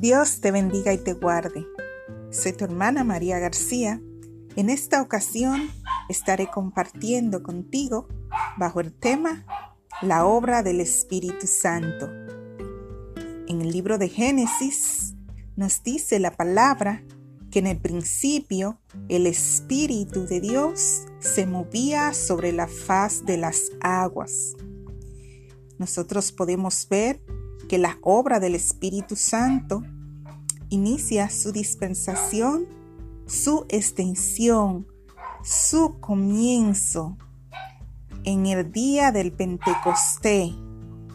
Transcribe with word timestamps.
Dios 0.00 0.40
te 0.40 0.50
bendiga 0.50 0.94
y 0.94 0.98
te 0.98 1.12
guarde. 1.12 1.66
Soy 2.30 2.54
tu 2.54 2.64
hermana 2.64 3.04
María 3.04 3.38
García. 3.38 4.00
En 4.56 4.70
esta 4.70 5.02
ocasión 5.02 5.68
estaré 6.08 6.46
compartiendo 6.50 7.42
contigo 7.42 8.08
bajo 8.56 8.80
el 8.80 8.94
tema 8.94 9.44
La 10.00 10.24
obra 10.24 10.62
del 10.62 10.80
Espíritu 10.80 11.46
Santo. 11.46 12.08
En 13.46 13.60
el 13.60 13.72
libro 13.72 13.98
de 13.98 14.08
Génesis 14.08 15.16
nos 15.54 15.82
dice 15.82 16.18
la 16.18 16.34
palabra 16.34 17.04
que 17.50 17.58
en 17.58 17.66
el 17.66 17.76
principio 17.76 18.80
el 19.10 19.26
Espíritu 19.26 20.24
de 20.24 20.40
Dios 20.40 21.02
se 21.18 21.44
movía 21.44 22.14
sobre 22.14 22.52
la 22.52 22.68
faz 22.68 23.26
de 23.26 23.36
las 23.36 23.64
aguas. 23.82 24.54
Nosotros 25.76 26.32
podemos 26.32 26.88
ver 26.88 27.20
que 27.70 27.78
la 27.78 27.98
obra 28.02 28.40
del 28.40 28.56
Espíritu 28.56 29.14
Santo 29.14 29.84
inicia 30.70 31.30
su 31.30 31.52
dispensación, 31.52 32.66
su 33.28 33.64
extensión, 33.68 34.88
su 35.44 36.00
comienzo 36.00 37.16
en 38.24 38.46
el 38.46 38.72
día 38.72 39.12
del 39.12 39.30
Pentecostés. 39.30 40.50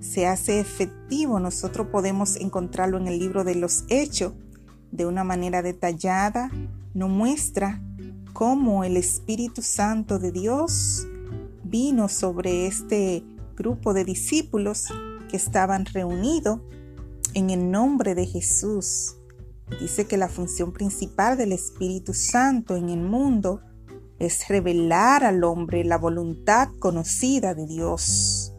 Se 0.00 0.26
hace 0.26 0.58
efectivo, 0.58 1.38
nosotros 1.38 1.88
podemos 1.88 2.36
encontrarlo 2.36 2.96
en 2.96 3.08
el 3.08 3.18
libro 3.18 3.44
de 3.44 3.54
los 3.54 3.84
Hechos 3.90 4.32
de 4.90 5.04
una 5.04 5.24
manera 5.24 5.60
detallada, 5.60 6.50
nos 6.94 7.10
muestra 7.10 7.82
cómo 8.32 8.84
el 8.84 8.96
Espíritu 8.96 9.60
Santo 9.60 10.18
de 10.18 10.32
Dios 10.32 11.06
vino 11.62 12.08
sobre 12.08 12.66
este 12.66 13.22
grupo 13.54 13.92
de 13.92 14.06
discípulos 14.06 14.86
que 15.28 15.36
estaban 15.36 15.84
reunidos 15.86 16.60
en 17.34 17.50
el 17.50 17.70
nombre 17.70 18.14
de 18.14 18.26
Jesús. 18.26 19.16
Dice 19.80 20.06
que 20.06 20.16
la 20.16 20.28
función 20.28 20.72
principal 20.72 21.36
del 21.36 21.52
Espíritu 21.52 22.14
Santo 22.14 22.76
en 22.76 22.88
el 22.88 23.00
mundo 23.00 23.60
es 24.18 24.48
revelar 24.48 25.24
al 25.24 25.44
hombre 25.44 25.84
la 25.84 25.98
voluntad 25.98 26.68
conocida 26.78 27.54
de 27.54 27.66
Dios. 27.66 28.52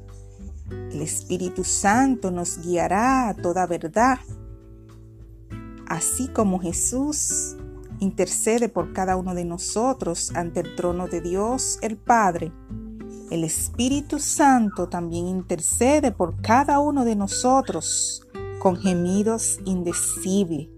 El 0.70 1.02
Espíritu 1.02 1.64
Santo 1.64 2.32
nos 2.32 2.60
guiará 2.60 3.30
a 3.30 3.34
toda 3.34 3.66
verdad, 3.66 4.20
así 5.88 6.28
como 6.28 6.60
Jesús 6.60 7.58
intercede 8.00 8.70
por 8.70 8.94
cada 8.94 9.18
uno 9.18 9.34
de 9.34 9.46
nosotros 9.46 10.32
ante 10.36 10.62
el 10.62 10.76
trono 10.76 11.08
de 11.08 11.22
Dios 11.22 11.80
el 11.82 11.98
Padre 11.98 12.54
el 13.32 13.44
Espíritu 13.44 14.20
Santo 14.20 14.90
también 14.90 15.28
intercede 15.28 16.12
por 16.12 16.42
cada 16.42 16.80
uno 16.80 17.06
de 17.06 17.16
nosotros 17.16 18.24
con 18.60 18.76
gemidos 18.76 19.60
indecibles. 19.66 20.70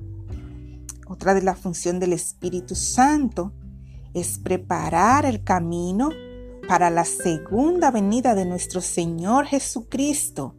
Otra 1.08 1.34
de 1.34 1.42
las 1.42 1.60
funciones 1.60 2.02
del 2.02 2.14
Espíritu 2.14 2.76
Santo 2.76 3.54
es 4.14 4.38
preparar 4.38 5.26
el 5.26 5.44
camino 5.44 6.10
para 6.68 6.90
la 6.90 7.06
segunda 7.06 7.90
venida 7.90 8.36
de 8.36 8.46
nuestro 8.46 8.82
Señor 8.82 9.46
Jesucristo, 9.46 10.56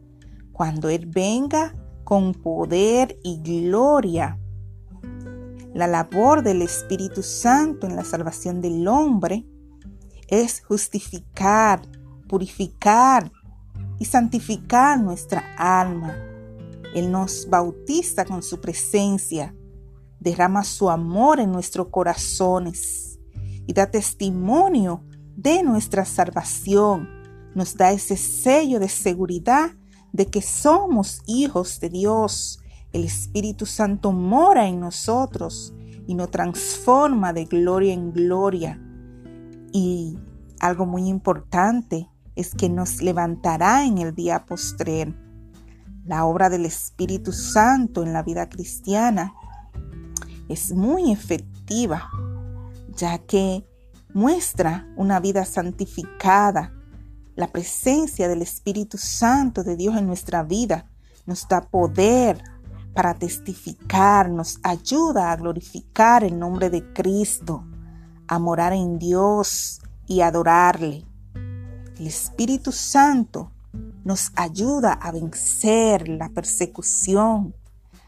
cuando 0.51 0.89
Él 0.89 1.05
venga 1.05 1.73
con 2.03 2.33
poder 2.33 3.17
y 3.23 3.41
gloria. 3.41 4.39
La 5.73 5.87
labor 5.87 6.43
del 6.43 6.61
Espíritu 6.61 7.23
Santo 7.23 7.87
en 7.87 7.95
la 7.95 8.03
salvación 8.03 8.61
del 8.61 8.87
hombre 8.87 9.45
es 10.27 10.63
justificar, 10.65 11.81
purificar 12.27 13.31
y 13.99 14.05
santificar 14.05 14.99
nuestra 14.99 15.43
alma. 15.57 16.15
Él 16.93 17.11
nos 17.11 17.47
bautiza 17.49 18.25
con 18.25 18.43
su 18.43 18.59
presencia, 18.61 19.55
derrama 20.19 20.63
su 20.63 20.89
amor 20.89 21.39
en 21.39 21.51
nuestros 21.51 21.87
corazones 21.89 23.19
y 23.65 23.73
da 23.73 23.89
testimonio 23.89 25.03
de 25.35 25.63
nuestra 25.63 26.05
salvación. 26.05 27.09
Nos 27.55 27.75
da 27.75 27.91
ese 27.91 28.17
sello 28.17 28.79
de 28.79 28.89
seguridad 28.89 29.71
de 30.11 30.27
que 30.27 30.41
somos 30.41 31.21
hijos 31.25 31.79
de 31.79 31.89
Dios. 31.89 32.59
El 32.91 33.03
Espíritu 33.03 33.65
Santo 33.65 34.11
mora 34.11 34.67
en 34.67 34.79
nosotros 34.79 35.73
y 36.07 36.15
nos 36.15 36.29
transforma 36.29 37.33
de 37.33 37.45
gloria 37.45 37.93
en 37.93 38.11
gloria 38.11 38.82
y 39.73 40.17
algo 40.59 40.85
muy 40.85 41.09
importante 41.09 42.07
es 42.35 42.55
que 42.55 42.69
nos 42.69 43.01
levantará 43.01 43.85
en 43.85 43.97
el 43.97 44.15
día 44.15 44.45
postrer. 44.45 45.13
La 46.05 46.25
obra 46.25 46.49
del 46.49 46.65
Espíritu 46.65 47.31
Santo 47.33 48.03
en 48.03 48.13
la 48.13 48.23
vida 48.23 48.47
cristiana 48.49 49.33
es 50.47 50.73
muy 50.73 51.11
efectiva, 51.11 52.09
ya 52.95 53.17
que 53.17 53.67
muestra 54.13 54.87
una 54.95 55.19
vida 55.19 55.43
santificada. 55.43 56.73
La 57.35 57.47
presencia 57.47 58.27
del 58.27 58.43
Espíritu 58.43 58.97
Santo 58.97 59.63
de 59.63 59.75
Dios 59.75 59.97
en 59.97 60.05
nuestra 60.05 60.43
vida 60.43 60.85
nos 61.25 61.47
da 61.47 61.61
poder 61.61 62.43
para 62.93 63.15
testificar, 63.15 64.29
nos 64.29 64.59
ayuda 64.61 65.31
a 65.31 65.35
glorificar 65.35 66.23
el 66.23 66.37
nombre 66.37 66.69
de 66.69 66.93
Cristo 66.93 67.65
a 68.27 68.39
morar 68.39 68.73
en 68.73 68.99
Dios 68.99 69.81
y 70.07 70.21
adorarle. 70.21 71.05
El 71.97 72.07
Espíritu 72.07 72.71
Santo 72.71 73.51
nos 74.03 74.31
ayuda 74.35 74.93
a 74.93 75.11
vencer 75.11 76.07
la 76.07 76.29
persecución, 76.29 77.55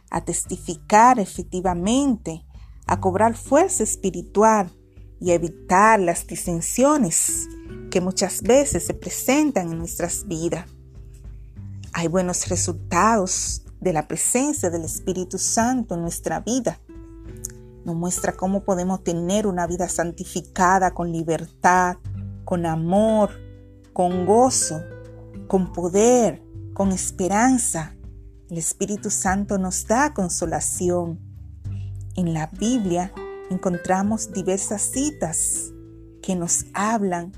a 0.10 0.22
testificar 0.22 1.20
efectivamente, 1.20 2.46
a 2.88 3.00
cobrar 3.00 3.36
fuerza 3.36 3.84
espiritual 3.84 4.72
y 5.20 5.32
a 5.32 5.36
evitar 5.36 6.00
las 6.00 6.28
disensiones 6.28 7.48
que 7.90 8.02
muchas 8.02 8.42
veces 8.42 8.86
se 8.86 8.94
presentan 8.94 9.72
en 9.72 9.80
nuestras 9.80 10.28
vidas. 10.28 10.66
Hay 11.94 12.08
buenos 12.08 12.50
resultados 12.50 13.64
de 13.80 13.94
la 13.94 14.08
presencia 14.08 14.70
del 14.70 14.84
Espíritu 14.84 15.38
Santo 15.38 15.96
en 15.96 16.02
nuestra 16.02 16.42
vida 16.42 16.80
nos 17.86 17.96
muestra 17.96 18.34
cómo 18.34 18.64
podemos 18.64 19.04
tener 19.04 19.46
una 19.46 19.68
vida 19.68 19.88
santificada 19.88 20.94
con 20.94 21.12
libertad, 21.12 21.98
con 22.44 22.66
amor, 22.66 23.30
con 23.94 24.26
gozo, 24.26 24.82
con 25.48 25.72
poder, 25.72 26.44
con 26.74 26.92
esperanza. 26.92 27.96
El 28.50 28.58
Espíritu 28.58 29.12
Santo 29.12 29.60
nos 29.60 29.86
da 29.86 30.14
consolación. 30.14 31.20
En 32.16 32.34
la 32.34 32.48
Biblia 32.48 33.14
encontramos 33.52 34.34
diversas 34.34 34.82
citas 34.82 35.72
que 36.24 36.36
nos 36.36 36.66
hablan 36.74 37.34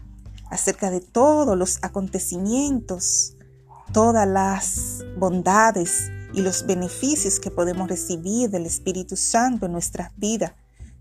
acerca 0.50 0.90
de 0.90 1.02
todos 1.02 1.58
los 1.58 1.80
acontecimientos, 1.82 3.36
todas 3.92 4.26
las 4.26 5.04
bondades 5.18 6.10
y 6.38 6.42
los 6.42 6.68
beneficios 6.68 7.40
que 7.40 7.50
podemos 7.50 7.90
recibir 7.90 8.52
del 8.52 8.68
Espíritu 8.68 9.16
Santo 9.16 9.66
en 9.66 9.72
nuestras 9.72 10.12
vidas, 10.18 10.52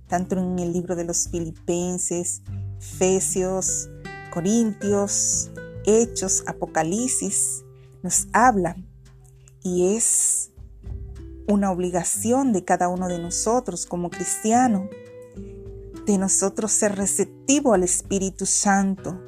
tanto 0.09 0.35
en 0.39 0.59
el 0.59 0.73
libro 0.73 0.97
de 0.97 1.05
los 1.05 1.29
Filipenses, 1.29 2.41
Efesios, 2.81 3.91
Corintios, 4.33 5.51
Hechos, 5.85 6.43
Apocalipsis, 6.47 7.67
nos 8.03 8.29
hablan 8.33 8.89
y 9.63 9.95
es 9.95 10.53
una 11.47 11.71
obligación 11.71 12.55
de 12.55 12.65
cada 12.65 12.89
uno 12.89 13.07
de 13.07 13.19
nosotros 13.19 13.85
como 13.85 14.09
cristianos, 14.09 14.89
de 16.07 16.17
nosotros 16.17 16.73
ser 16.73 16.97
receptivo 16.97 17.75
al 17.75 17.83
Espíritu 17.83 18.47
Santo, 18.47 19.21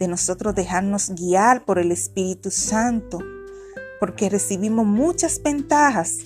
de 0.00 0.08
nosotros 0.08 0.56
dejarnos 0.56 1.10
guiar 1.10 1.64
por 1.64 1.78
el 1.78 1.92
Espíritu 1.92 2.50
Santo, 2.50 3.20
porque 4.00 4.28
recibimos 4.28 4.86
muchas 4.86 5.42
ventajas, 5.42 6.18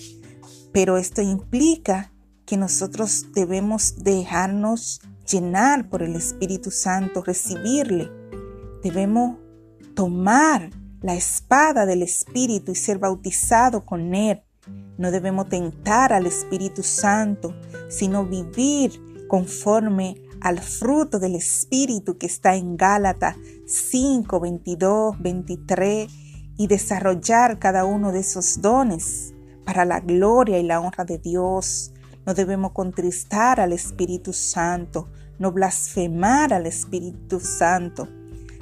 pero 0.71 0.97
esto 0.97 1.21
implica 1.21 2.11
que 2.45 2.57
nosotros 2.57 3.27
debemos 3.33 4.03
dejarnos 4.03 5.01
llenar 5.29 5.89
por 5.89 6.03
el 6.03 6.15
Espíritu 6.15 6.71
Santo, 6.71 7.23
recibirle. 7.23 8.11
Debemos 8.83 9.37
tomar 9.95 10.69
la 11.01 11.15
espada 11.15 11.85
del 11.85 12.01
Espíritu 12.01 12.71
y 12.71 12.75
ser 12.75 12.99
bautizado 12.99 13.85
con 13.85 14.13
él. 14.13 14.41
No 14.97 15.11
debemos 15.11 15.49
tentar 15.49 16.13
al 16.13 16.25
Espíritu 16.25 16.83
Santo, 16.83 17.55
sino 17.89 18.25
vivir 18.25 19.01
conforme 19.27 20.15
al 20.41 20.59
fruto 20.59 21.19
del 21.19 21.35
Espíritu 21.35 22.17
que 22.17 22.27
está 22.27 22.55
en 22.55 22.75
Gálatas 22.75 23.37
5, 23.65 24.39
22, 24.39 25.21
23 25.21 26.22
y 26.57 26.67
desarrollar 26.67 27.59
cada 27.59 27.85
uno 27.85 28.11
de 28.11 28.19
esos 28.19 28.61
dones 28.61 29.33
para 29.65 29.85
la 29.85 29.99
gloria 29.99 30.59
y 30.59 30.63
la 30.63 30.79
honra 30.79 31.05
de 31.05 31.17
Dios. 31.17 31.93
No 32.25 32.33
debemos 32.33 32.71
contristar 32.71 33.59
al 33.59 33.73
Espíritu 33.73 34.33
Santo, 34.33 35.09
no 35.39 35.51
blasfemar 35.51 36.53
al 36.53 36.65
Espíritu 36.65 37.39
Santo. 37.39 38.07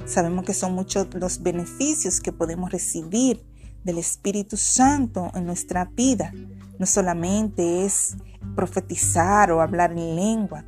Sabemos 0.04 0.44
que 0.44 0.54
son 0.54 0.74
muchos 0.74 1.06
los 1.14 1.42
beneficios 1.42 2.20
que 2.20 2.32
podemos 2.32 2.72
recibir 2.72 3.44
del 3.84 3.98
Espíritu 3.98 4.56
Santo 4.56 5.30
en 5.34 5.46
nuestra 5.46 5.84
vida. 5.84 6.32
no 6.78 6.86
solamente 6.86 7.84
es 7.84 8.16
profetizar 8.56 9.52
o 9.52 9.60
hablar 9.60 9.92
en 9.92 10.16
lengua, 10.16 10.64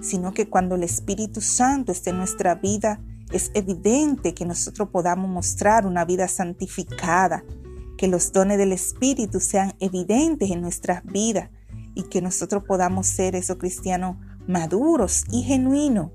sino 0.00 0.32
que 0.32 0.48
cuando 0.48 0.76
el 0.76 0.82
Espíritu 0.82 1.42
Santo 1.42 1.92
esté 1.92 2.10
en 2.10 2.18
nuestra 2.18 2.54
vida, 2.54 3.00
es 3.32 3.50
evidente 3.54 4.34
que 4.34 4.44
nosotros 4.44 4.88
podamos 4.90 5.28
mostrar 5.28 5.86
una 5.86 6.04
vida 6.04 6.28
santificada, 6.28 7.44
que 7.96 8.08
los 8.08 8.32
dones 8.32 8.58
del 8.58 8.72
Espíritu 8.72 9.40
sean 9.40 9.74
evidentes 9.80 10.50
en 10.50 10.60
nuestras 10.60 11.04
vidas 11.04 11.50
y 11.94 12.04
que 12.04 12.22
nosotros 12.22 12.62
podamos 12.66 13.06
ser 13.06 13.34
esos 13.34 13.56
cristianos 13.56 14.16
maduros 14.46 15.24
y 15.30 15.42
genuinos. 15.42 16.10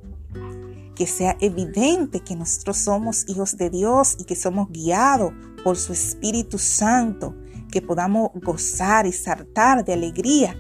Que 0.96 1.08
sea 1.08 1.38
evidente 1.40 2.22
que 2.22 2.36
nosotros 2.36 2.78
somos 2.78 3.28
hijos 3.28 3.58
de 3.58 3.70
Dios 3.70 4.16
y 4.20 4.26
que 4.26 4.36
somos 4.36 4.70
guiados 4.70 5.34
por 5.64 5.78
su 5.78 5.94
Espíritu 5.94 6.58
Santo, 6.58 7.36
que 7.72 7.82
podamos 7.82 8.30
gozar 8.36 9.08
y 9.08 9.12
saltar 9.12 9.84
de 9.84 9.94
alegría, 9.94 10.56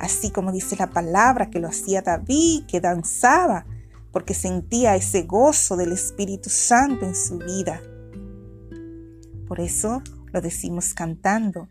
así 0.00 0.30
como 0.30 0.52
dice 0.52 0.76
la 0.76 0.90
palabra 0.90 1.50
que 1.50 1.60
lo 1.60 1.68
hacía 1.68 2.02
David, 2.02 2.64
que 2.66 2.80
danzaba 2.80 3.66
porque 4.14 4.32
sentía 4.32 4.94
ese 4.94 5.24
gozo 5.24 5.76
del 5.76 5.90
Espíritu 5.90 6.48
Santo 6.48 7.04
en 7.04 7.16
su 7.16 7.36
vida. 7.38 7.82
Por 9.48 9.58
eso 9.58 10.02
lo 10.32 10.40
decimos 10.40 10.94
cantando. 10.94 11.68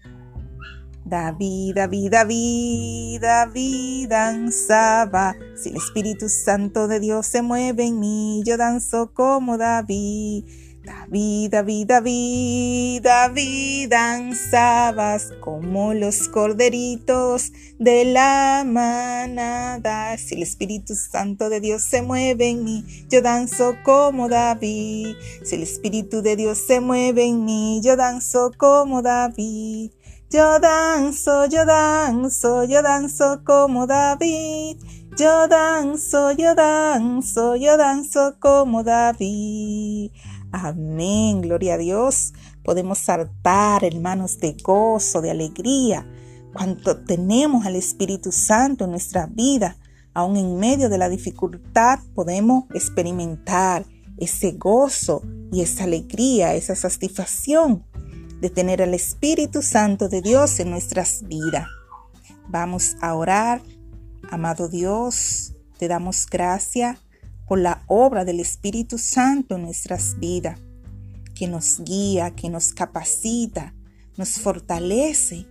David, 1.05 1.75
David, 1.75 2.11
David, 2.11 3.21
David 3.21 4.09
danzaba. 4.09 5.35
Si 5.55 5.69
el 5.69 5.77
Espíritu 5.77 6.27
Santo 6.27 6.89
de 6.89 6.99
Dios 6.99 7.25
se 7.27 7.41
mueve 7.41 7.85
en 7.85 8.01
mí, 8.01 8.43
yo 8.45 8.57
danzo 8.57 9.13
como 9.13 9.57
David. 9.57 10.43
David, 10.83 11.51
David, 11.51 11.87
David, 11.87 13.03
David, 13.03 13.89
danzabas 13.89 15.31
como 15.39 15.93
los 15.93 16.27
corderitos 16.27 17.53
de 17.79 18.03
la 18.03 18.63
manada. 18.65 20.17
Si 20.17 20.35
el 20.35 20.43
Espíritu 20.43 20.93
Santo 20.95 21.49
de 21.49 21.61
Dios 21.61 21.83
se 21.83 22.01
mueve 22.01 22.49
en 22.49 22.65
mí, 22.65 22.83
yo 23.09 23.21
danzo 23.21 23.75
como 23.85 24.27
David. 24.27 25.15
Si 25.45 25.55
el 25.55 25.63
Espíritu 25.63 26.21
de 26.21 26.35
Dios 26.35 26.57
se 26.57 26.81
mueve 26.81 27.27
en 27.27 27.45
mí, 27.45 27.79
yo 27.81 27.95
danzo 27.95 28.51
como 28.57 29.01
David. 29.01 29.91
Yo 30.29 30.59
danzo, 30.59 31.45
yo 31.45 31.65
danzo, 31.65 32.65
yo 32.65 32.81
danzo 32.81 33.41
como 33.45 33.87
David. 33.87 34.77
Yo 35.15 35.47
danzo, 35.47 36.31
yo 36.31 36.55
danzo, 36.55 37.55
yo 37.55 37.77
danzo 37.77 38.35
como 38.39 38.83
David. 38.83 40.09
Amén, 40.51 41.41
gloria 41.41 41.75
a 41.75 41.77
Dios. 41.77 42.33
Podemos 42.63 42.97
saltar, 42.97 43.83
hermanos, 43.83 44.39
de 44.39 44.57
gozo, 44.63 45.21
de 45.21 45.29
alegría, 45.29 46.07
cuando 46.51 46.97
tenemos 47.03 47.67
al 47.67 47.75
Espíritu 47.75 48.31
Santo 48.31 48.85
en 48.85 48.91
nuestra 48.91 49.27
vida. 49.27 49.77
Aún 50.15 50.35
en 50.35 50.57
medio 50.57 50.89
de 50.89 50.97
la 50.97 51.09
dificultad 51.09 51.99
podemos 52.15 52.63
experimentar 52.73 53.85
ese 54.17 54.53
gozo 54.53 55.21
y 55.51 55.61
esa 55.61 55.83
alegría, 55.83 56.55
esa 56.55 56.75
satisfacción 56.75 57.85
de 58.41 58.49
tener 58.49 58.81
al 58.81 58.95
Espíritu 58.95 59.61
Santo 59.61 60.09
de 60.09 60.23
Dios 60.23 60.59
en 60.59 60.71
nuestras 60.71 61.21
vidas. 61.27 61.67
Vamos 62.47 62.95
a 62.99 63.13
orar. 63.13 63.61
Amado 64.33 64.67
Dios, 64.67 65.53
te 65.77 65.87
damos 65.87 66.25
gracias 66.25 66.97
por 67.47 67.59
la 67.59 67.83
obra 67.85 68.25
del 68.25 68.39
Espíritu 68.39 68.97
Santo 68.97 69.57
en 69.57 69.61
nuestras 69.61 70.17
vidas, 70.17 70.59
que 71.35 71.47
nos 71.47 71.81
guía, 71.81 72.31
que 72.31 72.49
nos 72.49 72.73
capacita, 72.73 73.75
nos 74.17 74.39
fortalece 74.39 75.45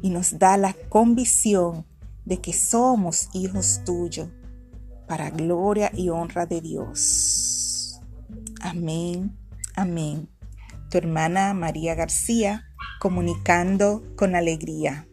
y 0.00 0.08
nos 0.08 0.38
da 0.38 0.56
la 0.56 0.72
convicción 0.88 1.84
de 2.24 2.40
que 2.40 2.54
somos 2.54 3.28
hijos 3.34 3.82
tuyos, 3.84 4.30
para 5.06 5.28
gloria 5.28 5.92
y 5.94 6.08
honra 6.08 6.46
de 6.46 6.62
Dios. 6.62 8.00
Amén, 8.62 9.36
amén. 9.76 10.30
Tu 10.88 10.96
hermana 10.96 11.52
María 11.52 11.94
García, 11.94 12.64
comunicando 12.98 14.02
con 14.16 14.34
alegría. 14.34 15.06